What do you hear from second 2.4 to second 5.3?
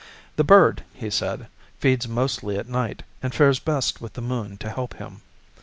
at night, and fares best with the moon to help him.